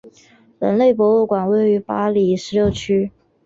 [0.57, 3.11] 人类博物馆位于巴黎十六区。